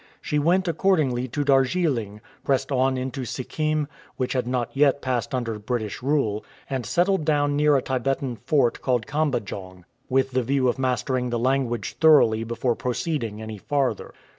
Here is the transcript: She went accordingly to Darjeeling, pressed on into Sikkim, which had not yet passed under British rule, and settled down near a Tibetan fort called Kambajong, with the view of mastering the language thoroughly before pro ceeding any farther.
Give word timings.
She 0.19 0.39
went 0.39 0.67
accordingly 0.67 1.27
to 1.27 1.43
Darjeeling, 1.43 2.21
pressed 2.43 2.71
on 2.71 2.97
into 2.97 3.23
Sikkim, 3.23 3.87
which 4.17 4.33
had 4.33 4.47
not 4.47 4.71
yet 4.73 4.99
passed 4.99 5.35
under 5.35 5.59
British 5.59 6.01
rule, 6.01 6.43
and 6.67 6.87
settled 6.87 7.23
down 7.23 7.55
near 7.55 7.77
a 7.77 7.83
Tibetan 7.83 8.37
fort 8.37 8.81
called 8.81 9.05
Kambajong, 9.05 9.85
with 10.09 10.31
the 10.31 10.41
view 10.41 10.67
of 10.67 10.79
mastering 10.79 11.29
the 11.29 11.37
language 11.37 11.97
thoroughly 11.99 12.43
before 12.43 12.73
pro 12.75 12.93
ceeding 12.93 13.41
any 13.43 13.59
farther. 13.59 14.11